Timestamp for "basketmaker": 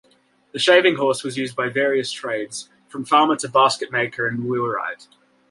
3.47-4.27